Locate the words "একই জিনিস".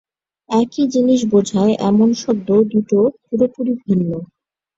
0.49-1.19